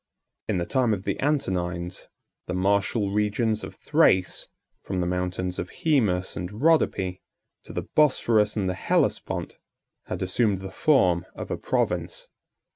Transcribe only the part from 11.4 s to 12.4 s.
a province.